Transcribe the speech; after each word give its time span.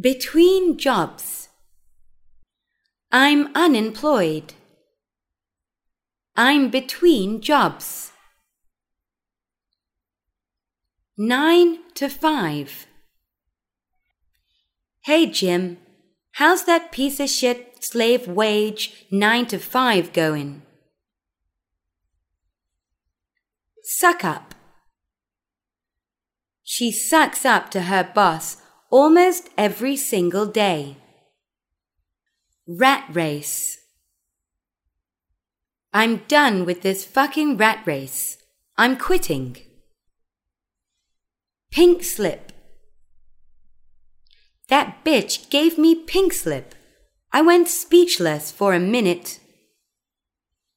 Between 0.00 0.78
jobs. 0.78 1.50
I'm 3.10 3.54
unemployed. 3.54 4.54
I'm 6.34 6.70
between 6.70 7.42
jobs. 7.42 8.10
Nine 11.18 11.80
to 11.92 12.08
five. 12.08 12.86
Hey 15.04 15.26
Jim, 15.26 15.76
how's 16.32 16.64
that 16.64 16.90
piece 16.90 17.20
of 17.20 17.28
shit 17.28 17.84
slave 17.84 18.26
wage 18.26 19.04
nine 19.10 19.44
to 19.48 19.58
five 19.58 20.14
going? 20.14 20.62
Suck 23.82 24.24
up. 24.24 24.54
She 26.62 26.90
sucks 26.90 27.44
up 27.44 27.70
to 27.72 27.82
her 27.82 28.10
boss 28.14 28.61
almost 28.92 29.48
every 29.56 29.96
single 29.96 30.44
day. 30.44 30.96
Rat 32.68 33.04
race. 33.10 33.78
I'm 35.94 36.18
done 36.28 36.66
with 36.66 36.82
this 36.82 37.02
fucking 37.02 37.56
rat 37.56 37.82
race. 37.86 38.36
I'm 38.76 38.98
quitting. 38.98 39.56
Pink 41.70 42.04
slip. 42.04 42.52
That 44.68 45.02
bitch 45.06 45.48
gave 45.48 45.78
me 45.78 45.94
pink 45.94 46.34
slip. 46.34 46.74
I 47.32 47.40
went 47.40 47.68
speechless 47.68 48.50
for 48.52 48.74
a 48.74 48.78
minute. 48.78 49.40